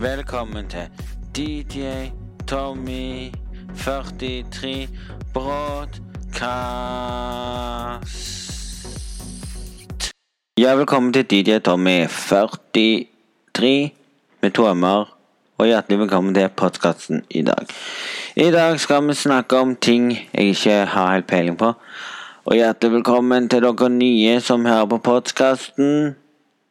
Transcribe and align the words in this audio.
Velkommen 0.00 0.68
til 0.68 0.80
DJ 1.36 1.80
Tommy 2.48 3.32
43 3.76 4.88
Broadcast. 5.34 6.02
Ja, 10.58 10.74
velkommen 10.74 11.12
til 11.12 11.24
DJ 11.24 11.58
Tommy 11.58 12.06
43 12.08 13.90
med 14.42 14.50
to 14.50 14.74
m-er. 14.74 15.16
Og 15.58 15.66
hjertelig 15.66 15.98
velkommen 15.98 16.34
til 16.34 16.48
podkasten 16.48 17.24
i 17.30 17.42
dag. 17.42 17.66
I 18.36 18.50
dag 18.50 18.80
skal 18.80 19.08
vi 19.08 19.14
snakke 19.14 19.56
om 19.56 19.76
ting 19.76 20.12
jeg 20.34 20.44
ikke 20.44 20.84
har 20.84 21.12
helt 21.12 21.26
peiling 21.26 21.58
på. 21.58 21.72
Og 22.44 22.54
hjertelig 22.54 22.92
velkommen 22.92 23.48
til 23.48 23.62
dere 23.62 23.88
nye 23.88 24.40
som 24.40 24.66
hører 24.66 24.86
på 24.86 24.98
podkasten. 24.98 26.16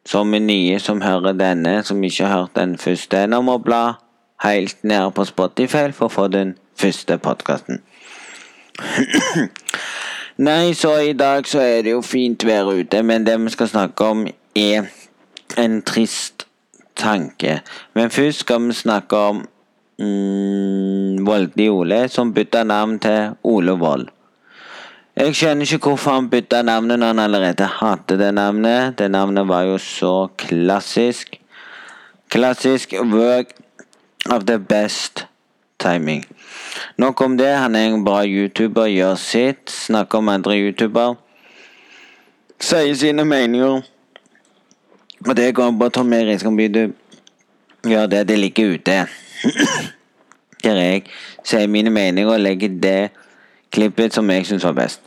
Som 0.06 0.34
er 0.34 0.44
nye 0.44 0.78
som 0.78 1.02
hører 1.02 1.34
denne, 1.34 1.80
som 1.84 2.04
ikke 2.04 2.26
har 2.26 2.40
hørt 2.44 2.56
den 2.56 2.76
første. 2.78 3.26
Nå 3.26 3.40
må 3.42 3.58
bla 3.58 3.96
helt 4.44 4.84
nede 4.84 5.10
på 5.10 5.24
Spotify 5.26 5.90
for 5.92 6.06
å 6.06 6.14
få 6.14 6.28
den 6.30 6.54
første 6.78 7.18
podkasten. 7.18 7.82
Nei, 10.46 10.74
så 10.76 10.92
i 11.00 11.14
dag 11.16 11.48
så 11.48 11.62
er 11.64 11.82
det 11.82 11.94
jo 11.94 12.02
fint 12.04 12.44
vær 12.44 12.68
ute, 12.68 13.02
men 13.02 13.24
det 13.26 13.38
vi 13.40 13.52
skal 13.54 13.70
snakke 13.72 14.10
om, 14.12 14.26
er 14.56 14.90
en 15.56 15.80
trist 15.82 16.46
tanke. 16.96 17.60
Men 17.94 18.12
først 18.12 18.44
skal 18.44 18.68
vi 18.68 18.76
snakke 18.76 19.16
om 19.16 19.40
mm, 19.98 21.24
Voldelig 21.26 21.70
Ole, 21.72 22.02
som 22.12 22.34
bytta 22.36 22.64
navn 22.64 22.98
til 23.00 23.36
Ole 23.42 23.78
Vold. 23.80 24.12
Jeg 25.16 25.32
skjønner 25.32 25.64
ikke 25.64 25.88
hvorfor 25.88 26.12
han 26.12 26.26
bytta 26.28 26.58
navnet 26.60 26.98
når 27.00 27.14
han 27.14 27.20
allerede 27.22 27.66
hadde 27.78 28.18
det 28.20 28.34
navnet. 28.36 28.98
Det 28.98 29.06
navnet 29.08 29.48
var 29.48 29.62
jo 29.64 29.78
så 29.80 30.28
klassisk. 30.36 31.38
Klassisk 32.28 32.92
work 33.00 33.54
of 34.28 34.44
the 34.44 34.58
best 34.58 35.24
timing. 35.80 36.26
Nok 36.98 37.20
om 37.20 37.38
det. 37.38 37.48
Han 37.48 37.74
er 37.74 37.88
en 37.94 38.04
bra 38.04 38.26
YouTuber, 38.26 38.92
gjør 38.92 39.14
sitt, 39.14 39.70
snakker 39.70 40.18
om 40.18 40.28
andre 40.28 40.58
YouTuber. 40.58 41.16
Sier 42.60 42.94
sine 42.94 43.24
meninger. 43.24 43.80
Og 45.28 45.36
det 45.36 45.54
går 45.54 45.78
på 45.80 45.88
Tom 45.96 46.12
Erik 46.12 46.44
begynne 46.44 46.90
å 46.90 47.88
gjøre 47.88 48.10
det. 48.18 48.26
Det 48.28 48.42
ligger 48.44 48.76
ute. 48.76 49.06
Der 50.64 50.82
jeg 50.82 51.06
sier 51.40 51.72
mine 51.72 51.90
meninger 51.90 52.36
og 52.36 52.44
legger 52.44 52.68
det 52.68 53.00
klippet 53.72 54.14
som 54.14 54.30
jeg 54.30 54.46
syns 54.46 54.64
var 54.64 54.76
best. 54.76 55.00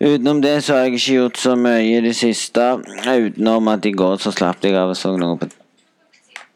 Utenom 0.00 0.40
det 0.40 0.62
så 0.64 0.74
har 0.74 0.86
jeg 0.86 0.96
ikke 0.96 1.14
gjort 1.14 1.38
så 1.38 1.56
mye 1.60 1.82
i 1.84 2.00
det 2.00 2.14
siste. 2.16 2.68
Utenom 3.04 3.68
at 3.68 3.84
i 3.84 3.92
går 3.92 4.16
så 4.22 4.32
slapp 4.32 4.64
jeg 4.64 4.78
av 4.80 4.94
og 4.94 4.96
så 4.96 5.12
noe 5.20 5.36
på 5.40 5.50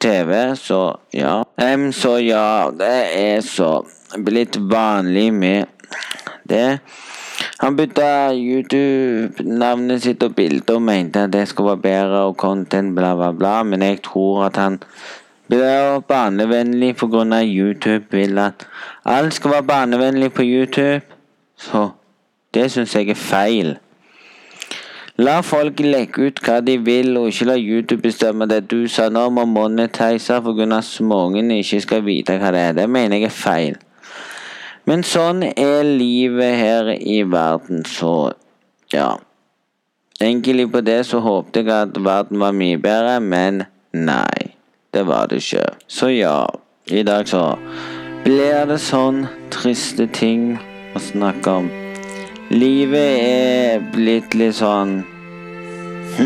TV, 0.01 0.33
så 0.57 0.81
ja. 1.13 1.43
Um, 1.61 1.91
så 1.93 2.17
ja, 2.25 2.71
det 2.73 2.95
er 3.19 3.45
så 3.45 3.85
blitt 4.17 4.57
vanlig 4.57 5.33
med 5.33 5.67
det. 6.49 6.79
Han 7.61 7.77
bytta 7.77 8.33
YouTube-navnet 8.33 10.03
sitt 10.03 10.23
og 10.23 10.35
bildet 10.37 10.71
og 10.75 10.83
mente 10.83 11.25
at 11.25 11.33
det 11.33 11.47
skulle 11.49 11.75
være 11.75 11.85
bedre 11.85 12.25
og 12.29 12.37
content, 12.41 12.95
bla, 12.97 13.15
bla, 13.17 13.33
bla. 13.33 13.63
Men 13.63 13.83
jeg 13.83 14.03
tror 14.07 14.47
at 14.49 14.57
han 14.57 14.81
blir 15.49 16.01
barnevennlig 16.09 16.95
pga. 16.97 17.43
YouTube. 17.43 18.05
Vil 18.11 18.39
at 18.39 18.67
alt 19.05 19.35
skal 19.35 19.51
være 19.51 19.69
barnevennlig 19.73 20.33
på 20.33 20.43
YouTube. 20.45 21.14
Så 21.57 21.89
det 22.55 22.71
syns 22.73 22.95
jeg 22.95 23.11
er 23.11 23.19
feil. 23.19 23.75
La 25.19 25.37
folk 25.47 25.79
legge 25.79 26.27
ut 26.27 26.41
hva 26.43 26.57
de 26.67 26.75
vil, 26.83 27.13
og 27.19 27.29
ikke 27.31 27.47
la 27.47 27.55
YouTube 27.55 28.03
bestemme 28.03 28.49
det. 28.51 28.65
Du 28.71 28.89
sa 28.91 29.07
nå 29.09 29.29
må 29.31 29.45
monetize 29.47 30.41
pga. 30.43 30.81
småungene 30.83 31.61
ikke 31.63 31.81
skal 31.81 32.03
vite 32.03 32.39
hva 32.39 32.51
det 32.51 32.61
er. 32.61 32.73
Det 32.73 32.89
mener 32.91 33.17
jeg 33.17 33.31
er 33.31 33.37
feil. 33.37 33.77
Men 34.87 35.03
sånn 35.07 35.43
er 35.43 35.85
livet 35.87 36.59
her 36.59 36.91
i 36.99 37.23
verden, 37.23 37.85
så 37.85 38.33
ja. 38.93 39.15
Egentlig 40.21 40.67
på 40.73 40.81
det 40.81 41.07
så 41.07 41.23
håpte 41.23 41.63
jeg 41.63 41.71
at 41.71 41.97
verden 42.05 42.43
var 42.43 42.53
mye 42.53 42.79
bedre, 42.79 43.21
men 43.21 43.65
nei. 43.93 44.55
Det 44.95 45.07
var 45.07 45.27
det 45.31 45.41
ikke. 45.43 45.65
Så 45.87 46.11
ja, 46.15 46.47
i 46.87 47.03
dag 47.03 47.27
så 47.29 47.57
blir 48.25 48.67
det 48.67 48.79
sånn 48.83 49.25
triste 49.51 50.07
ting 50.07 50.59
å 50.95 51.03
snakke 51.03 51.57
om. 51.63 51.71
Livet 52.55 53.19
er 53.19 53.83
blitt 53.95 54.35
litt 54.39 54.61
sånn 54.61 55.01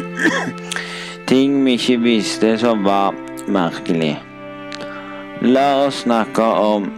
Ting 1.28 1.62
vi 1.64 1.76
ikke 1.78 1.98
visste 2.02 2.54
som 2.60 2.82
var 2.84 3.16
merkelig. 3.48 4.16
La 5.44 5.84
oss 5.84 6.02
snakke 6.04 6.42
om 6.42 6.88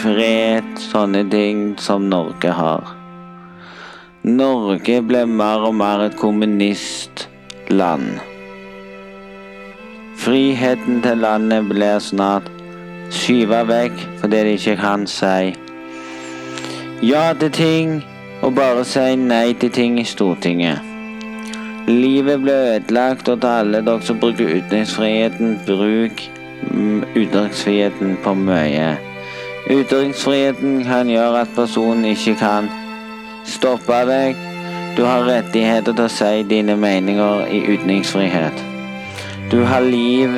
fred, 0.00 0.64
sånne 0.80 1.24
ting 1.32 1.74
som 1.80 2.08
Norge 2.12 2.52
har. 2.54 2.92
Norge 4.24 5.00
ble 5.04 5.24
mer 5.28 5.66
og 5.68 5.74
mer 5.80 6.06
et 6.06 6.16
kommunistland. 6.20 8.06
Friheten 10.24 11.02
til 11.04 11.20
landet 11.24 11.68
blir 11.68 11.98
snart 12.00 12.48
skyva 13.12 13.64
vekk 13.68 13.98
fordi 14.22 14.44
de 14.46 14.54
ikke 14.56 14.76
kan 14.80 15.04
si 15.10 15.52
ja 17.02 17.32
til 17.40 17.50
ting 17.50 18.04
og 18.42 18.54
bare 18.54 18.84
si 18.84 19.16
nei 19.16 19.52
til 19.52 19.70
ting 19.70 20.00
i 20.00 20.04
Stortinget. 20.04 20.80
Livet 21.88 22.40
ble 22.40 22.52
ødelagt, 22.52 23.28
og 23.28 23.40
til 23.40 23.48
alle 23.48 23.80
dere 23.84 24.02
som 24.02 24.20
bruker 24.20 24.56
utenriksfriheten, 24.56 25.58
bruk 25.66 26.22
utenriksfriheten 27.16 28.16
på 28.24 28.34
mye. 28.34 28.94
Utenriksfriheten 29.70 30.82
kan 30.84 31.08
gjøre 31.08 31.40
at 31.40 31.52
personen 31.56 32.04
ikke 32.04 32.36
kan 32.40 32.68
stoppe 33.44 34.00
deg. 34.08 34.36
Du 34.96 35.04
har 35.04 35.26
rettigheter 35.28 35.92
til 35.92 36.04
å 36.06 36.12
si 36.12 36.42
dine 36.48 36.76
meninger 36.76 37.48
i 37.52 37.64
utenriksfrihet. 37.68 38.64
Du 39.52 39.64
har 39.68 39.84
liv. 39.84 40.36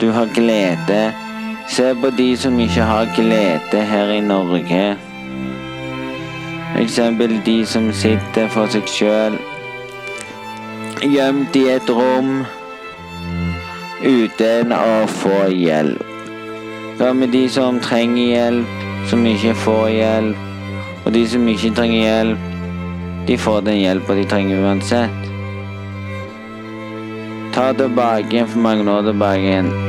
Du 0.00 0.10
har 0.12 0.28
glede. 0.34 1.23
Se 1.68 1.94
på 1.94 2.10
de 2.10 2.36
som 2.36 2.58
ikke 2.60 2.82
har 2.82 3.08
glede 3.16 3.84
her 3.88 4.10
i 4.12 4.20
Norge. 4.20 4.96
Eksempel 6.78 7.40
de 7.46 7.66
som 7.66 7.92
sitter 7.92 8.48
for 8.52 8.68
seg 8.68 8.88
sjøl, 8.90 9.36
gjemt 11.00 11.56
i 11.56 11.62
et 11.72 11.88
rom 11.88 12.42
uten 14.04 14.74
å 14.76 15.04
få 15.20 15.46
hjelp. 15.54 16.02
Hva 16.98 17.12
med 17.16 17.32
de 17.34 17.46
som 17.50 17.80
trenger 17.82 18.26
hjelp, 18.26 18.84
som 19.10 19.24
ikke 19.26 19.54
får 19.64 19.88
hjelp? 19.94 20.44
Og 21.04 21.12
de 21.16 21.24
som 21.28 21.48
ikke 21.48 21.72
trenger 21.76 22.00
hjelp, 22.02 22.44
de 23.28 23.38
får 23.40 23.64
den 23.66 23.80
hjelpa 23.80 24.18
de 24.20 24.28
trenger 24.28 24.62
uansett. 24.68 25.32
Ta 27.56 27.72
tilbake 27.72 28.46
for 28.50 28.66
mange 28.68 28.86
år 28.90 29.08
tilbake. 29.08 29.83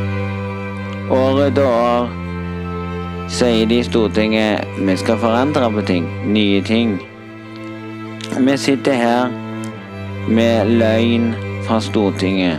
År 1.05 1.39
etter 1.43 1.67
år 1.69 2.07
sier 3.29 3.67
de 3.69 3.77
i 3.77 3.85
Stortinget 3.85 4.65
vi 4.87 4.95
skal 4.97 5.19
forandre 5.21 5.67
på 5.75 5.83
ting. 5.85 6.07
Nye 6.33 6.63
ting. 6.65 6.95
Vi 8.41 8.55
sitter 8.57 8.97
her 8.97 9.29
med 10.25 10.71
løgn 10.81 11.27
fra 11.67 11.77
Stortinget. 11.77 12.57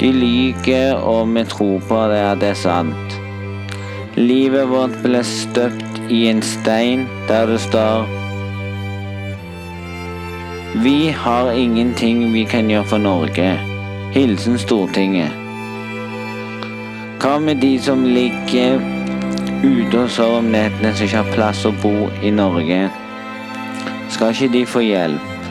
De 0.00 0.12
lyver, 0.12 1.00
og 1.00 1.32
vi 1.32 1.44
tror 1.48 1.80
på 1.88 2.04
det 2.12 2.20
at 2.20 2.44
det 2.44 2.52
er 2.52 2.60
sant. 2.60 3.18
Livet 4.20 4.68
vårt 4.68 5.00
ble 5.00 5.24
støpt 5.24 6.00
i 6.12 6.26
en 6.28 6.44
stein 6.44 7.08
der 7.28 7.48
det 7.48 7.60
står 7.64 8.04
Vi 10.84 11.08
har 11.24 11.52
ingenting 11.56 12.32
vi 12.32 12.44
kan 12.44 12.68
gjøre 12.68 12.84
for 12.84 12.98
Norge. 13.00 13.54
Hilsen 14.12 14.58
Stortinget. 14.58 15.39
Hva 17.20 17.38
med 17.38 17.58
de 17.60 17.74
som 17.76 18.00
ligger 18.04 18.80
ute 19.60 19.98
og 20.00 20.08
sover 20.08 20.38
om 20.38 20.46
nettene 20.54 20.94
som 20.96 21.04
ikke 21.04 21.18
har 21.18 21.34
plass 21.34 21.58
å 21.68 21.72
bo 21.82 22.06
i 22.24 22.30
Norge? 22.32 22.78
Skal 24.08 24.32
ikke 24.32 24.48
de 24.54 24.62
få 24.64 24.80
hjelp? 24.80 25.50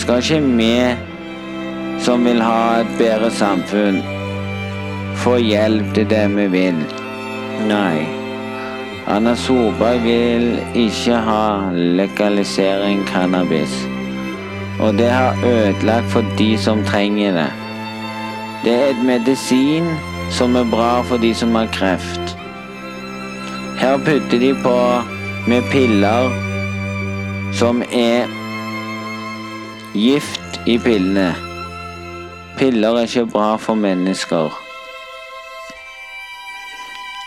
Skal 0.00 0.18
ikke 0.18 0.40
vi 0.58 2.00
som 2.02 2.26
vil 2.26 2.42
ha 2.42 2.80
et 2.80 2.90
bedre 2.98 3.30
samfunn, 3.30 4.00
få 5.22 5.36
hjelp 5.38 5.94
til 5.94 6.10
det 6.10 6.24
vi 6.34 6.48
vil? 6.56 6.82
Nei. 7.70 8.02
Anna 9.06 9.36
Solberg 9.38 10.02
vil 10.02 10.50
ikke 10.74 11.22
ha 11.30 11.70
legalisering 11.70 13.06
cannabis. 13.06 13.78
Og 14.82 14.98
det 14.98 15.14
har 15.14 15.38
ødelagt 15.46 16.10
for 16.10 16.26
de 16.42 16.52
som 16.58 16.82
trenger 16.90 17.38
det. 17.38 17.50
Det 18.66 18.74
er 18.74 18.88
et 18.90 19.02
medisin 19.06 19.86
som 20.30 20.56
er 20.56 20.64
bra 20.64 21.02
for 21.02 21.16
de 21.18 21.34
som 21.34 21.54
har 21.54 21.66
kreft. 21.72 22.36
Her 23.78 23.98
putter 23.98 24.38
de 24.38 24.54
på 24.62 24.76
med 25.48 25.62
piller 25.70 26.30
som 27.54 27.82
er 27.82 28.28
gift 29.94 30.60
i 30.66 30.78
pillene. 30.78 31.32
Piller 32.58 32.98
er 32.98 33.06
ikke 33.08 33.26
bra 33.32 33.56
for 33.56 33.74
mennesker. 33.74 34.52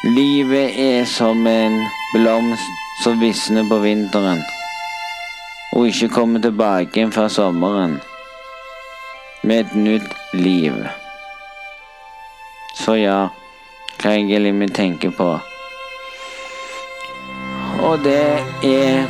Livet 0.03 0.79
er 0.79 1.05
som 1.05 1.47
en 1.47 1.81
blomst 2.13 2.79
som 3.03 3.19
visner 3.21 3.67
på 3.69 3.77
vinteren, 3.83 4.41
og 5.73 5.87
ikke 5.87 6.09
kommer 6.09 6.41
tilbake 6.41 6.99
igjen 6.99 7.13
før 7.13 7.29
sommeren 7.29 7.99
med 9.43 9.65
et 9.65 9.75
nytt 9.75 10.17
liv. 10.33 11.00
Så 12.81 12.97
ja, 12.97 13.29
hva 14.01 14.13
egentlig 14.15 14.53
vi 14.57 14.67
tenker 14.73 15.13
på. 15.13 15.29
Og 17.81 17.99
det 18.03 18.41
er 18.65 19.05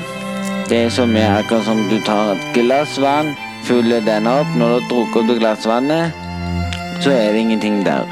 det 0.71 0.85
som 0.95 1.15
er 1.15 1.39
akkurat 1.39 1.65
som 1.67 1.79
du 1.89 1.97
tar 2.05 2.33
et 2.35 2.43
glass 2.55 2.97
vann, 2.99 3.33
fyller 3.67 4.03
den 4.05 4.27
opp. 4.27 4.47
Når 4.55 4.67
du 4.67 4.75
har 4.75 4.89
drukket 4.89 5.39
glassvannet, 5.39 6.11
så 7.03 7.11
er 7.11 7.31
det 7.31 7.43
ingenting 7.45 7.81
der. 7.85 8.07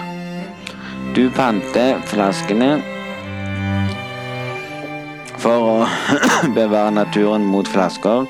Du 1.16 1.30
panter 1.36 2.00
flaskene 2.12 2.78
for 5.40 5.72
å 5.72 5.78
bevare 6.58 6.92
naturen 6.92 7.48
mot 7.48 7.68
flasker. 7.68 8.28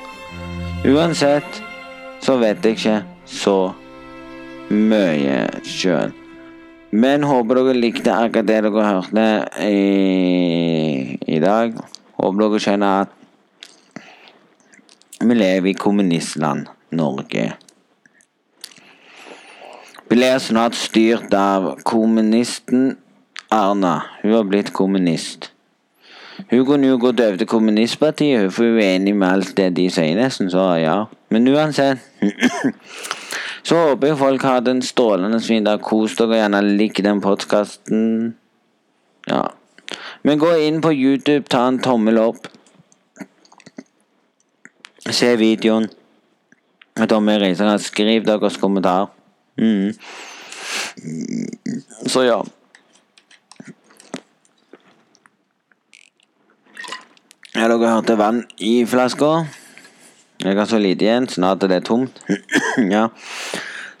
Uansett 0.86 1.62
så 2.22 2.38
vet 2.40 2.64
jeg 2.64 2.78
ikke 2.78 2.96
så 3.26 3.58
mye 4.70 5.44
sjøl. 5.66 6.19
Men 6.90 7.22
håper 7.22 7.60
dere 7.60 7.76
likte 7.78 8.10
akkurat 8.10 8.46
det 8.48 8.60
dere 8.64 8.84
hørte 8.84 9.26
i, 9.62 11.16
i 11.22 11.38
dag. 11.42 11.76
Håper 12.18 12.42
dere 12.42 12.60
skjønner 12.64 13.04
at 13.04 13.16
vi 15.20 15.36
lever 15.36 15.70
i 15.70 15.76
kommunistland 15.78 16.66
Norge. 16.96 17.52
Vi 20.08 20.16
Blir 20.16 20.38
snart 20.42 20.74
styrt 20.74 21.34
av 21.34 21.76
kommunisten 21.86 22.96
Erna. 23.54 24.02
Hun 24.22 24.32
har 24.34 24.44
blitt 24.50 24.72
kommunist. 24.74 25.52
Hun 26.50 26.64
kunne 26.66 26.88
jo 26.88 26.98
gått 26.98 27.20
over 27.20 27.36
til 27.38 27.46
kommunistpartiet, 27.46 28.50
for 28.52 28.66
hun 28.66 28.80
er 28.80 28.96
enig 28.96 29.14
med 29.14 29.28
alt 29.28 29.56
det 29.58 29.68
de 29.76 29.86
sier, 29.92 30.16
nesten, 30.18 30.50
så 30.50 30.72
ja. 30.80 30.96
Men 31.30 31.46
uansett 31.52 31.98
Så 33.62 33.76
håper 33.76 34.10
jeg 34.10 34.18
folk 34.20 34.44
har 34.46 34.58
hatt 34.58 34.68
en 34.70 34.82
strålende 34.84 35.40
fin 35.44 35.66
dag. 35.66 35.82
Kos 35.84 36.16
dere, 36.18 36.40
gjerne 36.40 36.62
lik 36.64 37.02
den 37.04 37.20
podkasten. 37.24 38.34
Ja. 39.28 39.44
Men 40.22 40.40
gå 40.40 40.52
inn 40.64 40.80
på 40.84 40.92
YouTube, 40.94 41.48
ta 41.50 41.66
en 41.68 41.80
tommel 41.82 42.20
opp. 42.22 42.48
Se 45.10 45.34
videoen. 45.40 45.88
Tommy 47.08 47.38
kan 47.56 47.78
skriv 47.78 48.26
deres 48.26 48.56
kommentar. 48.60 49.08
Mm. 49.56 49.92
Så 52.06 52.24
ja. 52.24 52.42
Ja, 57.54 57.66
dere 57.68 57.88
hørte 57.88 58.18
vann 58.18 58.44
i 58.58 58.84
flaska. 58.86 59.46
Jeg 60.44 60.56
har 60.56 60.64
så 60.64 60.78
lite 60.78 61.04
igjen, 61.04 61.28
snart 61.28 61.62
er 61.62 61.68
det 61.68 61.84
tomt. 61.84 62.22
ja. 62.94 63.08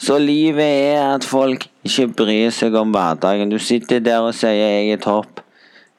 Så 0.00 0.18
livet 0.18 0.64
er 0.64 1.14
at 1.14 1.24
folk 1.24 1.66
ikke 1.84 2.06
bryr 2.16 2.50
seg 2.54 2.74
om 2.80 2.94
hverdagen. 2.94 3.50
Du 3.52 3.58
sitter 3.58 4.00
der 4.00 4.24
og 4.24 4.34
sier 4.34 4.56
'jeg 4.56 4.92
er 4.92 4.96
topp', 4.96 5.40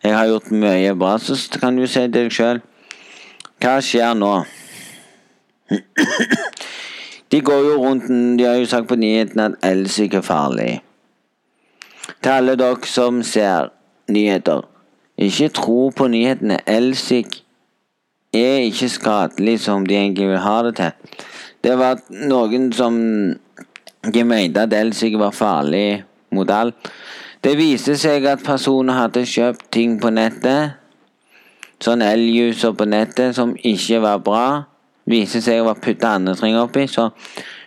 'jeg 0.03 0.17
har 0.17 0.27
gjort 0.27 0.51
mye 0.51 0.95
bra', 0.95 1.17
så 1.17 1.59
kan 1.59 1.77
du 1.77 1.87
si 1.87 1.99
til 1.99 2.13
deg 2.13 2.31
sjøl 2.31 2.61
'hva 3.61 3.77
skjer 3.81 4.13
nå'? 4.17 4.45
De 7.31 7.41
går 7.41 7.59
jo 7.59 7.75
rundt 7.85 8.07
De 8.39 8.43
har 8.43 8.55
jo 8.55 8.65
sagt 8.65 8.87
på 8.87 8.95
nyhetene 8.95 9.43
at 9.43 9.71
elsik 9.71 10.13
er 10.13 10.21
farlig. 10.21 10.81
Til 12.23 12.29
alle 12.29 12.55
dere 12.55 12.85
som 12.85 13.23
ser 13.23 13.69
nyheter. 14.09 14.61
Ikke 15.17 15.47
tro 15.49 15.89
på 15.89 16.07
nyhetene. 16.07 16.59
Elsik 16.67 17.43
er 18.33 18.65
ikke 18.67 18.89
skadelig 18.89 19.59
som 19.65 19.85
de 19.85 19.95
egentlig 19.95 20.29
vil 20.29 20.43
ha 20.43 20.57
det 20.63 20.75
til. 20.75 21.17
Det 21.63 21.77
var 21.77 21.99
noen 22.09 22.71
som 22.73 22.95
de 24.13 24.23
mente 24.23 24.63
at 24.63 24.73
elsik 24.73 25.17
var 25.19 25.35
farlig 25.35 26.03
mot 26.31 26.49
alt. 26.51 26.91
Det 27.43 27.55
viste 27.57 27.97
seg 27.97 28.25
at 28.29 28.43
personer 28.45 28.93
hadde 28.97 29.25
kjøpt 29.25 29.67
ting 29.73 29.97
på 30.01 30.11
nettet, 30.13 30.77
sånn 31.81 32.03
eljuser 32.05 32.75
på 32.77 32.85
nettet, 32.85 33.35
som 33.35 33.55
ikke 33.57 34.01
var 34.03 34.21
bra. 34.25 34.45
Viste 35.09 35.41
seg 35.41 35.65
å 35.65 35.73
putta 35.73 36.15
andre 36.19 36.35
ting 36.37 36.57
oppi, 36.57 36.85
så 36.87 37.09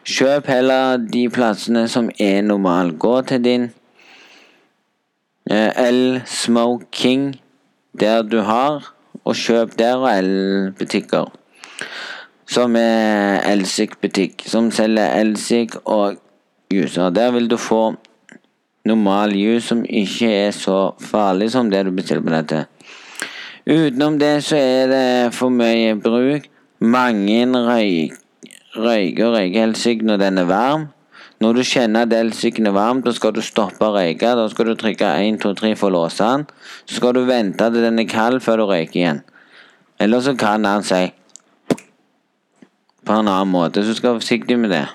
kjøp 0.07 0.47
heller 0.53 0.99
de 1.03 1.27
plassene 1.35 1.89
som 1.91 2.11
er 2.23 2.43
normal. 2.47 2.95
Gå 2.99 3.15
til 3.27 3.43
din 3.43 3.65
eh, 5.51 5.71
El-Smoking 5.75 7.33
der 7.99 8.23
du 8.23 8.41
har, 8.47 8.95
og 9.25 9.37
kjøp 9.37 9.79
der 9.79 9.97
og 9.97 10.11
elbutikker. 10.13 11.31
Som 12.47 12.77
er 12.77 13.41
Elsik-butikk, 13.49 14.45
som 14.47 14.71
selger 14.71 15.17
Elsik 15.21 15.77
og 15.85 16.19
juicer. 16.73 17.11
Der 17.11 17.33
vil 17.33 17.49
du 17.51 17.57
få 17.57 17.95
normal 18.85 19.33
juice 19.37 19.69
som 19.69 19.85
ikke 19.85 20.29
er 20.29 20.51
så 20.51 20.93
farlig 21.01 21.51
som 21.55 21.71
det 21.71 21.87
du 21.87 21.91
bestiller 21.97 22.23
på 22.23 22.35
dette. 22.35 22.67
Utenom 23.65 24.19
det 24.21 24.35
så 24.45 24.61
er 24.61 24.93
det 24.93 25.35
for 25.35 25.49
mye 25.49 25.97
bruk. 25.97 26.51
Mange 26.81 27.47
røyker 27.49 28.21
røyker 28.77 29.63
Elsik 29.65 30.03
når 30.03 30.17
den 30.17 30.39
er 30.39 30.45
varm. 30.51 30.89
Når 31.45 31.59
du 31.59 31.61
kjenner 31.69 32.07
at 32.07 32.13
elsykkelen 32.17 32.71
er 32.71 32.73
varm, 32.73 33.03
da 33.05 33.13
skal 33.13 33.35
du 33.37 33.43
stoppe 33.45 33.85
å 33.85 33.93
røyke. 33.93 34.31
Da 34.39 34.47
skal 34.49 34.71
du 34.71 34.79
trykke 34.81 35.11
1, 35.21 35.43
2, 35.43 35.51
3 35.59 35.73
for 35.77 35.93
å 35.93 35.97
låse 35.99 36.25
den. 36.25 36.47
Så 36.89 36.97
skal 36.97 37.13
du 37.13 37.27
vente 37.29 37.67
til 37.69 37.85
den 37.85 38.01
er 38.01 38.07
kald 38.09 38.41
før 38.41 38.63
du 38.63 38.65
røyker 38.71 38.97
igjen. 38.97 39.21
Eller 40.01 40.25
så 40.25 40.33
kan 40.41 40.65
han 40.65 40.87
si 40.89 41.03
på 43.05 43.13
en 43.13 43.29
annen 43.29 43.51
måte, 43.53 43.83
så 43.85 43.93
skal 43.93 44.09
du 44.09 44.13
være 44.15 44.23
forsiktig 44.23 44.57
med 44.63 44.73
det. 44.73 44.87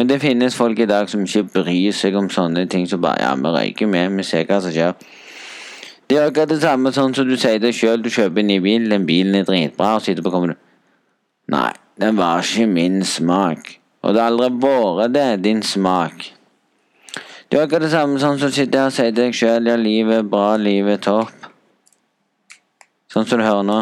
Men 0.00 0.08
det 0.08 0.22
finnes 0.22 0.56
folk 0.56 0.80
i 0.80 0.88
dag 0.88 1.10
som 1.12 1.26
ikke 1.26 1.44
bryr 1.58 1.92
seg 1.92 2.16
om 2.16 2.32
sånne 2.32 2.64
ting. 2.72 2.88
Så 2.88 2.96
bare 2.96 3.20
ja, 3.20 3.34
vi 3.36 3.52
røyker 3.52 3.92
med, 3.92 4.16
vi 4.16 4.24
ser 4.24 4.48
hva 4.48 4.62
som 4.64 4.72
skjer. 4.72 4.96
Det 6.08 6.16
er 6.16 6.30
akkurat 6.30 6.54
det 6.54 6.62
samme 6.64 6.94
sånn 6.96 7.12
som 7.12 7.28
du 7.28 7.36
sier 7.36 7.60
det 7.60 7.74
sjøl. 7.76 8.00
Du 8.00 8.08
kjøper 8.08 8.40
en 8.40 8.48
ny 8.54 8.62
bil, 8.64 8.88
den 8.88 9.04
bilen 9.04 9.36
er 9.36 9.44
dritbra, 9.44 9.98
og 9.98 10.06
så 10.08 10.16
på 10.16 10.32
kommer 10.32 10.54
du 10.54 10.58
Nei, 11.52 11.68
den 12.00 12.16
var 12.16 12.40
ikke 12.40 12.70
min 12.70 13.02
smak. 13.04 13.81
Og 14.02 14.14
det 14.14 14.22
har 14.22 14.32
aldri 14.32 14.50
vært 14.62 15.14
det, 15.14 15.28
din 15.44 15.62
smak. 15.62 16.32
Det 17.48 17.58
er 17.58 17.66
akkurat 17.66 17.84
det 17.84 17.92
samme 17.92 18.18
som 18.18 18.34
å 18.34 18.50
sitte 18.50 18.80
her 18.80 18.90
og 18.90 18.96
si 18.96 19.04
til 19.04 19.18
deg 19.18 19.36
sjøl 19.36 19.70
ja, 19.70 19.76
livet 19.76 20.22
er 20.22 20.28
bra, 20.28 20.56
livet 20.56 20.98
er 20.98 21.02
topp. 21.04 21.48
Sånn 23.12 23.28
som 23.28 23.38
du 23.38 23.44
hører 23.44 23.66
nå. 23.68 23.78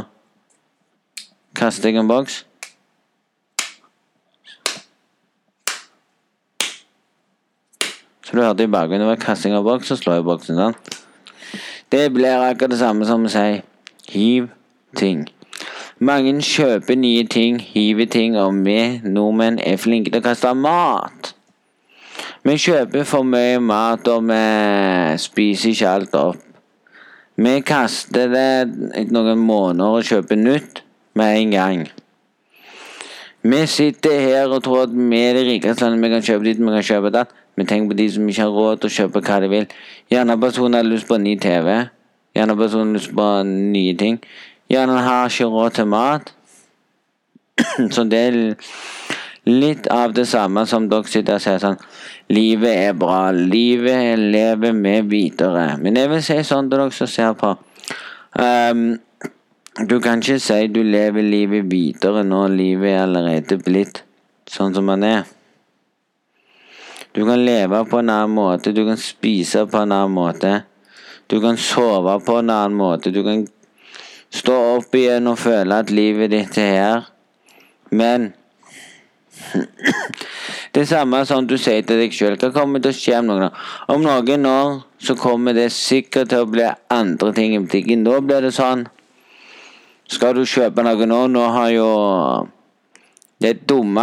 Kaster 1.57 1.93
jeg 1.93 2.03
en 2.03 2.11
boks? 2.11 2.43
Så 8.31 8.37
du 8.37 8.45
hørte 8.45 8.63
i 8.63 8.71
bakgrunnen 8.71 9.03
det 9.03 9.09
var 9.09 9.23
kasting 9.23 9.57
av 9.59 9.65
boks, 9.67 9.89
så 9.91 9.97
slår 9.99 10.21
i 10.21 10.27
boksen 10.29 10.59
sant? 10.59 10.99
Det 11.91 12.05
blir 12.15 12.45
akkurat 12.45 12.71
det 12.71 12.79
samme 12.79 13.07
som 13.09 13.25
å 13.27 13.31
si 13.33 13.63
hiv 14.15 14.47
ting. 14.95 15.25
Mange 16.01 16.39
kjøper 16.41 16.97
nye 16.97 17.27
ting, 17.29 17.59
hiver 17.61 18.07
ting, 18.09 18.37
og 18.41 18.63
vi 18.65 19.01
nordmenn 19.05 19.59
er 19.61 19.77
flinke 19.77 20.09
til 20.09 20.23
å 20.23 20.25
kaste 20.25 20.55
mat. 20.57 21.35
Vi 22.41 22.55
kjøper 22.57 23.05
for 23.05 23.29
mye 23.29 23.59
mat, 23.61 24.09
og 24.09 24.25
vi 24.31 24.39
spiser 25.21 25.75
ikke 25.75 25.91
alt 25.91 26.17
opp. 26.17 26.47
Vi 27.37 27.53
kaster 27.69 28.33
det 28.33 28.47
etter 28.97 29.13
noen 29.13 29.45
måneder 29.45 30.01
og 30.01 30.09
kjøper 30.09 30.41
nytt 30.41 30.81
med 31.21 31.37
en 31.37 31.53
gang. 31.53 31.85
Vi 33.45 33.61
sitter 33.69 34.25
her 34.25 34.49
og 34.57 34.65
tror 34.65 34.87
at 34.87 34.97
vi 34.97 35.21
er 35.21 35.37
det 35.37 35.47
rikeste 35.51 35.85
landet. 35.85 36.01
Vi 36.01 36.15
kan 36.15 36.29
kjøpe 36.31 36.49
dit, 36.49 36.65
vi 36.65 36.75
kan 36.79 36.91
kjøpe 36.95 37.13
det. 37.13 37.29
Vi 37.61 37.69
tenker 37.69 37.93
på 37.93 38.01
de 38.01 38.11
som 38.13 38.29
ikke 38.29 38.49
har 38.49 38.57
råd 38.57 38.81
til 38.81 38.89
å 38.89 38.97
kjøpe 38.97 39.23
hva 39.29 39.41
de 39.45 39.53
vil. 39.53 39.73
Gjerne 40.09 40.41
personen 40.41 40.81
har 40.81 40.89
lyst 40.89 41.09
på 41.09 41.21
ny 41.21 41.37
TV. 41.41 41.75
Gjerne 42.37 42.57
personen 42.57 42.95
har 42.95 43.01
lyst 43.01 43.13
på 43.17 43.29
nye 43.45 43.97
ting. 44.01 44.21
Gjerne 44.71 45.01
har 45.03 45.31
ikke 45.31 45.51
råd 45.51 45.71
til 45.79 45.89
mat. 45.91 46.33
Så 47.95 48.05
det 48.07 48.21
er 48.29 48.37
litt 49.51 49.89
av 49.91 50.15
det 50.15 50.27
samme 50.31 50.63
som 50.69 50.87
dere 50.91 51.11
sitter 51.11 51.39
og 51.39 51.45
sier 51.45 51.61
sånn 51.63 51.81
Livet 52.31 52.71
er 52.71 52.95
bra. 52.95 53.33
Livet 53.35 54.21
lever 54.21 54.77
vi 54.79 54.95
videre. 55.11 55.65
Men 55.83 55.99
jeg 55.99 56.13
vil 56.13 56.23
si 56.23 56.39
sånn 56.47 56.71
til 56.71 56.79
dere 56.79 56.95
som 56.95 57.11
ser 57.11 57.35
på 57.41 57.51
um, 58.39 58.85
Du 59.91 59.99
kan 60.05 60.23
ikke 60.23 60.39
si 60.39 60.61
du 60.71 60.83
lever 60.87 61.27
livet 61.27 61.67
videre 61.73 62.23
når 62.27 62.55
livet 62.55 62.95
er 62.95 63.05
allerede 63.09 63.59
blitt 63.65 64.05
sånn 64.51 64.75
som 64.75 64.87
man 64.87 65.07
er. 65.07 65.27
Du 67.11 67.25
kan 67.27 67.43
leve 67.43 67.83
på 67.91 67.99
en 67.99 68.11
annen 68.13 68.35
måte. 68.37 68.71
Du 68.71 68.85
kan 68.87 68.99
spise 69.01 69.65
på 69.67 69.83
en 69.83 69.95
annen 69.95 70.15
måte. 70.15 70.61
Du 71.27 71.41
kan 71.43 71.59
sove 71.59 72.21
på 72.23 72.39
en 72.39 72.53
annen 72.55 72.79
måte. 72.79 73.11
Du 73.11 73.25
kan 73.27 73.43
Stå 74.31 74.57
opp 74.77 74.95
igjen 74.95 75.27
og 75.31 75.41
føle 75.43 75.81
at 75.83 75.91
livet 75.91 76.31
ditt 76.31 76.59
er 76.61 76.77
her. 76.77 77.09
Men 77.91 78.33
Det 80.75 80.87
samme 80.87 81.25
som 81.27 81.47
du 81.51 81.57
sier 81.59 81.83
til 81.83 81.99
deg 81.99 82.15
sjøl. 82.15 82.37
Hva 82.39 82.53
kommer 82.55 82.83
til 82.83 82.93
å 82.93 82.97
skje 82.97 83.17
om 83.19 83.27
noen 83.31 83.49
år? 83.49 83.57
Om 83.91 84.05
noen 84.05 84.47
år 84.47 84.77
så 85.03 85.17
kommer 85.19 85.57
det 85.57 85.73
sikkert 85.75 86.31
til 86.31 86.45
å 86.45 86.51
bli 86.51 86.69
andre 86.95 87.33
ting 87.35 87.57
i 87.57 87.63
butikken. 87.63 88.05
Da 88.07 88.21
blir 88.23 88.47
det 88.47 88.55
sånn 88.55 88.87
Skal 90.11 90.35
du 90.35 90.43
kjøpe 90.47 90.83
noe 90.83 91.07
nå? 91.07 91.21
Nå 91.31 91.43
har 91.55 91.71
jo 91.71 91.89
det 93.41 93.55
dumme 93.69 94.03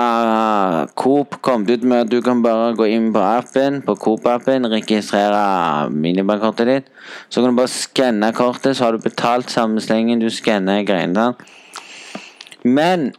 Coop 0.97 1.35
kom 1.45 1.61
ut 1.69 1.83
med 1.83 2.07
at 2.07 2.09
du 2.09 2.21
kan 2.25 2.39
bare 2.41 2.71
gå 2.73 2.87
inn 2.89 3.11
på 3.13 3.21
appen, 3.21 3.83
på 3.85 3.93
Coop-appen, 4.01 4.65
registrere 4.71 5.89
minibankkortet 5.93 6.69
ditt. 6.69 6.87
Så 7.29 7.43
kan 7.43 7.53
du 7.53 7.59
bare 7.59 7.69
skanne 7.69 8.31
kortet, 8.33 8.73
så 8.77 8.87
har 8.87 8.97
du 8.97 9.03
betalt 9.03 9.53
samme 9.53 9.81
slengen 9.83 10.23
du 10.23 10.31
skanner 10.33 10.81
greiene. 10.87 11.35
Men 12.65 13.11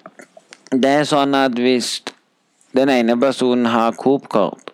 det 0.74 0.90
er 0.90 1.06
sånn 1.06 1.36
at 1.38 1.54
hvis 1.54 2.00
den 2.74 2.90
ene 2.90 3.14
personen 3.20 3.70
har 3.70 3.94
Coop-kort, 3.96 4.72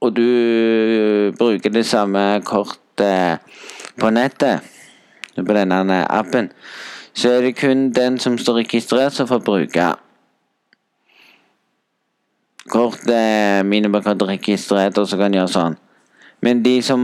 og 0.00 0.14
du 0.16 1.34
bruker 1.36 1.74
det 1.74 1.82
samme 1.84 2.22
kortet 2.46 3.42
på 3.98 4.12
nettet, 4.14 4.62
på 5.34 5.56
denne 5.56 5.98
appen, 6.06 6.52
så 7.10 7.34
er 7.34 7.48
det 7.48 7.58
kun 7.58 7.88
den 7.96 8.20
som 8.22 8.38
står 8.38 8.62
registrert, 8.62 9.18
som 9.18 9.26
får 9.26 9.42
bruke 9.44 9.88
kortet 12.68 13.66
minibankkort 13.66 14.22
registrert, 14.28 14.98
og 14.98 15.08
så 15.08 15.18
kan 15.20 15.34
gjøre 15.34 15.52
sånn. 15.52 15.78
Men 16.44 16.62
de 16.64 16.80
som 16.84 17.00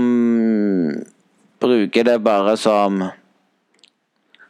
bruker 1.60 2.04
det 2.04 2.18
bare 2.24 2.56
som 2.60 3.04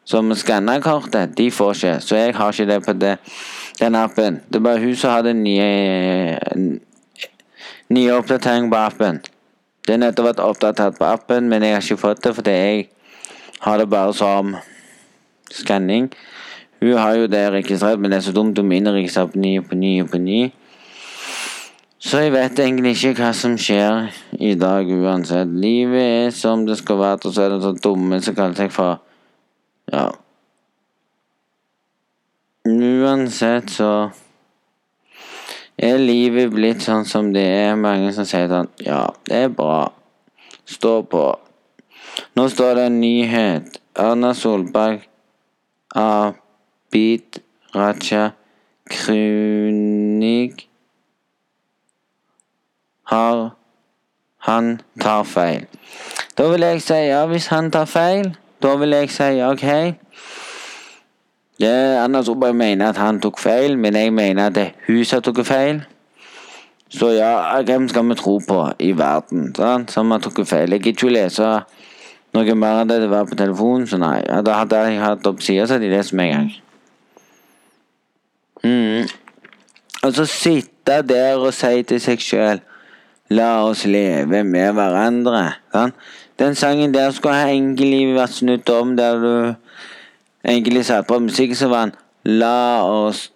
som 0.06 0.30
skanner 0.38 0.80
kortet, 0.80 1.34
de 1.34 1.50
får 1.50 1.72
ikke. 1.75 1.94
Så 2.00 2.16
jeg 2.16 2.34
har 2.36 2.52
ikke 2.52 2.66
det 2.70 2.82
på 2.86 2.92
det, 2.94 3.16
den 3.80 3.94
appen. 3.98 4.40
Det 4.46 4.60
er 4.60 4.62
bare 4.62 4.78
hun 4.78 4.94
som 4.96 5.10
har 5.10 5.25
den 5.26 5.42
nye 5.42 6.68
nye 7.90 8.14
oppdatering 8.14 8.70
på 8.70 8.78
appen. 8.78 9.18
Det 9.86 9.94
har 9.94 10.02
nettopp 10.02 10.28
vært 10.30 10.42
oppdatert 10.42 10.98
på 10.98 11.08
appen, 11.10 11.50
men 11.50 11.62
jeg 11.62 11.75
har 11.75 11.82
ikke 11.82 12.02
fått 12.02 12.22
det 12.22 12.34
fordi 12.38 12.54
jeg 12.54 12.86
har 13.66 13.78
det 13.78 13.88
bare 13.90 14.14
som 14.14 14.56
skanning. 15.50 16.08
Hun 16.80 16.98
har 16.98 17.16
jo 17.16 17.26
det 17.30 17.42
registrert, 17.54 17.98
men 17.98 18.10
det 18.10 18.20
er 18.20 18.28
så 18.28 18.34
dumt 18.34 18.58
om 18.58 18.66
minne 18.68 18.94
registrere 18.94 19.32
på 19.32 19.42
ny 19.42 19.58
på 19.60 19.78
ny 19.78 19.92
på 20.06 20.22
ny. 20.22 20.40
Så 22.06 22.20
jeg 22.22 22.30
vet 22.36 22.60
egentlig 22.62 22.92
ikke 22.94 23.16
hva 23.18 23.32
som 23.34 23.56
skjer 23.58 24.12
i 24.38 24.52
dag 24.54 24.86
uansett. 24.94 25.50
Livet 25.50 26.04
er 26.04 26.28
som 26.30 26.60
det 26.68 26.76
skal 26.78 27.00
være, 27.00 27.18
og 27.26 27.32
så 27.34 27.42
er 27.42 27.50
det 27.50 27.64
så 27.64 27.72
dumme 27.82 28.20
som 28.22 28.36
kaller 28.36 28.54
seg 28.54 28.70
for 28.70 29.00
Ja. 29.90 30.04
Uansett 32.66 33.72
så 33.75 33.90
er 35.78 35.98
livet 35.98 36.54
blitt 36.54 36.86
sånn 36.86 37.04
som 37.10 37.32
det 37.34 37.42
er. 37.42 37.75
Mange 37.75 38.14
som 38.14 38.28
sier 38.28 38.46
sånn 38.54 38.70
Ja, 38.86 39.08
det 39.26 39.42
er 39.48 39.50
bra. 39.58 39.90
Stå 40.62 41.02
på. 41.10 41.25
Nå 42.38 42.46
står 42.54 42.75
det 42.78 42.86
en 42.86 43.00
nyhet. 43.00 43.82
Erna 43.98 44.30
Solberg, 44.34 45.02
Abid 45.90 47.42
Raja, 47.75 48.30
Krunig 48.86 50.68
har 53.12 53.50
han 54.46 54.80
tar 55.00 55.22
feil. 55.26 55.66
Da 56.38 56.48
vil 56.52 56.62
jeg 56.62 56.82
si 56.82 56.94
ja, 57.08 57.25
hvis 57.26 57.46
han 57.50 57.70
tar 57.70 57.88
feil, 57.90 58.36
da 58.62 58.76
vil 58.76 58.94
jeg 58.94 59.10
si 59.10 59.42
ok. 59.42 59.66
Det 61.58 61.72
Anna 61.98 62.22
Solberg 62.22 62.54
mener 62.54 62.88
at 62.88 63.00
han 63.00 63.20
tok 63.20 63.38
feil, 63.40 63.78
men 63.78 63.96
jeg 63.96 64.12
mener 64.12 64.46
at 64.46 64.54
det 64.54 64.70
hun 64.86 65.04
som 65.04 65.22
tok 65.22 65.44
feil. 65.46 65.82
Så 66.88 67.08
ja, 67.16 67.62
hvem 67.62 67.88
skal 67.88 68.08
vi 68.08 68.14
tro 68.14 68.38
på 68.48 68.60
i 68.78 68.92
verden 68.92 69.54
sant? 69.56 69.90
som 69.90 70.10
har 70.10 70.22
tatt 70.22 70.48
feil? 70.48 70.72
Jeg 70.72 70.82
gidder 70.82 71.08
ikke 71.08 71.14
lese 71.14 71.48
noe 72.36 72.54
mer 72.54 72.82
av 72.82 72.88
det 72.88 73.00
det 73.00 73.10
var 73.10 73.25
på 73.26 73.34
telefonen, 73.34 73.86
så 73.86 73.98
nei. 73.98 74.20
Da 74.22 74.60
hadde 74.60 74.84
jeg 74.84 75.00
hatt 75.00 75.26
opp 75.26 75.42
sida, 75.42 75.66
så 75.66 75.75
hadde 75.75 75.88
de 75.88 75.96
lest 75.96 76.12
en 76.12 76.30
gang. 76.30 76.52
Mm. 78.62 79.08
Og 80.04 80.12
så 80.14 80.25
sitte 80.30 81.02
der 81.02 81.40
og 81.40 81.54
si 81.54 81.82
til 81.82 82.00
seg 82.00 82.22
sjøl 82.22 82.62
La 83.30 83.64
oss 83.66 83.85
leve 83.87 84.45
med 84.45 84.73
hverandre. 84.76 85.56
Sant? 85.73 85.95
Den 86.38 86.54
sangen 86.54 86.92
der 86.95 87.11
skulle 87.11 87.49
egentlig 87.49 88.14
vært 88.14 88.37
snudd 88.37 88.71
om, 88.71 88.92
der 88.97 89.18
du 89.18 89.54
egentlig 90.45 90.85
satt 90.87 91.09
på 91.09 91.18
musikk 91.25 91.56
som 91.56 91.73
var 91.73 91.95
La 92.26 92.85
oss 92.85 93.30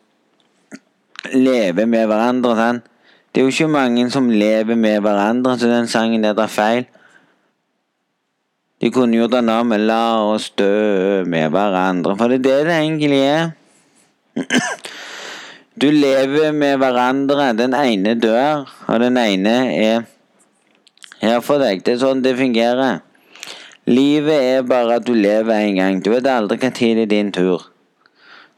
leve 1.35 1.87
med 1.87 2.07
hverandre. 2.07 2.55
Sant? 2.57 2.87
Det 3.31 3.41
er 3.41 3.47
jo 3.47 3.55
ikke 3.55 3.71
mange 3.71 4.09
som 4.11 4.31
lever 4.31 4.75
med 4.75 5.01
hverandre, 5.01 5.59
så 5.59 5.71
den 5.71 5.89
sangen 5.89 6.23
der 6.23 6.35
tar 6.35 6.51
feil. 6.51 6.87
De 8.81 8.91
kunne 8.91 9.17
gjort 9.17 9.33
den 9.33 9.49
om 9.49 9.73
'La 9.77 10.25
oss 10.25 10.51
dø 10.51 11.25
med 11.25 11.51
hverandre', 11.51 12.17
for 12.17 12.29
det 12.29 12.39
er 12.39 12.43
det 12.43 12.67
det 12.67 12.77
egentlig 12.79 13.21
er. 13.21 13.51
Du 15.81 15.91
lever 15.91 16.53
med 16.53 16.77
hverandre. 16.77 17.53
Den 17.57 17.75
ene 17.75 18.15
dør, 18.21 18.67
og 18.87 19.01
den 19.01 19.17
ene 19.17 19.55
er 19.73 20.03
her 21.21 21.41
for 21.41 21.63
deg. 21.63 21.81
Det 21.85 21.95
er 21.95 22.03
sånn 22.03 22.21
det 22.25 22.35
fungerer. 22.37 23.01
Livet 23.89 24.45
er 24.45 24.67
bare 24.69 24.99
at 25.01 25.07
du 25.09 25.15
lever 25.17 25.57
en 25.57 25.79
gang. 25.79 26.01
Du 26.05 26.11
vet 26.13 26.27
aldri 26.29 26.59
tid 26.69 27.01
det 27.01 27.07
er 27.07 27.13
din 27.15 27.31
tur. 27.33 27.65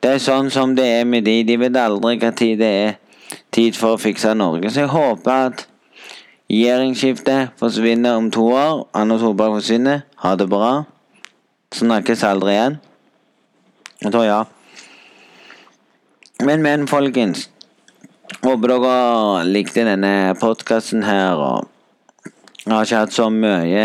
Det 0.03 0.17
er 0.17 0.23
sånn 0.23 0.51
som 0.51 0.75
det 0.75 0.87
er 0.99 1.05
med 1.07 1.23
de. 1.29 1.37
De 1.47 1.57
vet 1.63 1.79
aldri 1.79 2.19
tid 2.19 2.59
det 2.59 2.73
er 2.81 2.97
tid 3.55 3.79
for 3.79 3.95
å 3.95 4.01
fikse 4.03 4.35
Norge. 4.35 4.73
Så 4.73 4.83
jeg 4.83 4.91
håper 4.91 5.47
at 5.53 5.67
regjeringsskiftet 6.51 7.55
forsvinner 7.61 8.19
om 8.19 8.33
to 8.35 8.49
år. 8.51 8.89
Anna 8.99 9.21
Solberg 9.23 9.61
forsvinner. 9.61 10.03
Ha 10.25 10.35
det 10.37 10.49
bra. 10.51 10.73
Snakkes 11.73 12.27
aldri 12.27 12.57
igjen. 12.57 12.81
Jeg 14.03 14.11
tror 14.11 14.27
ja. 14.27 14.41
Men, 16.41 16.63
men, 16.63 16.87
folkens. 16.89 17.49
Håper 18.43 18.73
dere 18.73 19.45
likte 19.47 19.85
denne 19.87 20.35
podkasten 20.41 21.03
her. 21.05 21.37
og 21.37 21.69
Jeg 22.65 22.73
har 22.73 22.87
ikke 22.87 23.03
hatt 23.05 23.15
så 23.15 23.29
mye 23.31 23.85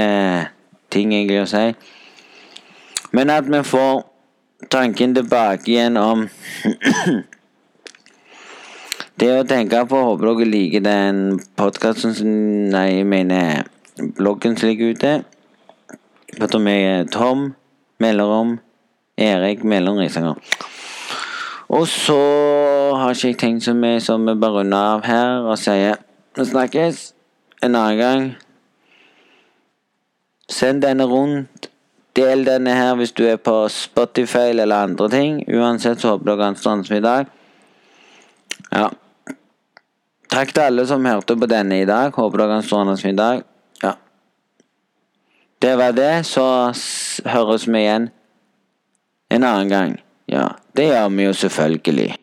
ting 0.93 1.13
egentlig 1.13 1.41
å 1.43 1.49
si. 1.51 1.65
Men 3.11 3.29
at 3.33 3.49
vi 3.49 3.59
får 3.67 4.05
tanken 4.73 5.15
tilbake 5.17 5.71
igjen 5.71 5.97
om 6.01 6.27
Det 9.17 9.31
å 9.33 9.45
tenke 9.49 9.79
på 9.89 9.99
Håper 10.05 10.27
dere 10.29 10.45
liker 10.49 10.83
den 10.85 11.21
podkasten 11.57 12.13
som 12.13 12.33
Nei, 12.73 12.99
jeg 12.99 13.07
mener 13.09 13.65
bloggen 14.17 14.57
som 14.57 14.69
ligger 14.69 14.93
ute. 14.93 15.13
Om 16.37 16.61
melder 16.61 17.07
Tom 17.09 17.47
Melderom 17.97 18.59
Erik 19.17 19.63
Mellom 19.65 19.97
Risanger. 19.97 20.37
Og 21.67 21.87
så 21.87 22.17
har 22.95 23.13
ikke 23.13 23.27
jeg 23.27 23.37
tenkt 23.37 23.63
så 23.63 23.73
mye, 23.75 23.99
så 23.99 24.15
vi 24.17 24.35
bare 24.39 24.61
runder 24.61 24.91
av 24.95 25.03
her 25.07 25.47
og 25.47 25.57
sier 25.59 25.99
vi 26.37 26.45
snakkes 26.45 26.99
en 27.65 27.75
annen 27.75 27.97
gang. 27.97 28.27
Send 30.49 30.83
denne 30.85 31.07
rundt. 31.09 31.71
Del 32.17 32.45
denne 32.45 32.73
her 32.73 32.95
hvis 32.97 33.11
du 33.13 33.23
er 33.29 33.37
på 33.37 33.67
Spotify 33.69 34.51
eller 34.53 34.73
andre 34.75 35.09
ting. 35.09 35.41
Uansett 35.49 36.01
så 36.01 36.15
håper 36.15 36.31
dere 36.31 36.47
han 36.47 36.55
står 36.57 36.85
som 36.87 36.97
i 36.97 37.03
dag. 37.03 37.27
Ja. 38.71 38.87
Takk 40.29 40.53
til 40.53 40.63
alle 40.63 40.87
som 40.87 41.05
hørte 41.05 41.37
på 41.37 41.49
denne 41.49 41.81
i 41.81 41.89
dag. 41.89 42.15
Håper 42.15 42.43
dere 42.43 42.57
kan 42.57 42.65
stå 42.65 42.95
som 42.95 43.09
i 43.09 43.17
dag. 43.17 43.43
Ja. 43.83 43.93
Det 45.61 45.77
var 45.77 45.91
det. 45.91 46.25
Så 46.25 46.47
høres 47.25 47.67
vi 47.67 47.83
igjen 47.83 48.09
en 49.29 49.43
annen 49.43 49.69
gang. 49.69 49.97
Ja, 50.27 50.47
det 50.75 50.89
gjør 50.89 51.09
vi 51.09 51.23
jo 51.23 51.33
selvfølgelig. 51.33 52.15